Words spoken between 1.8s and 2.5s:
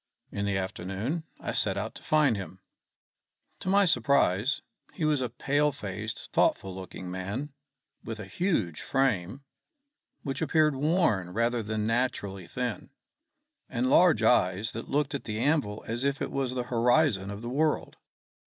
to find